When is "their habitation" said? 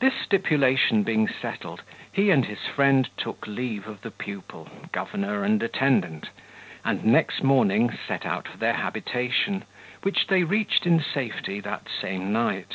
8.58-9.62